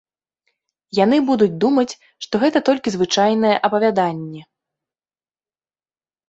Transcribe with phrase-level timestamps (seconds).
[0.99, 1.97] Яна будуць думаць,
[2.27, 4.43] што гэта толькі звычайнае апавяданне.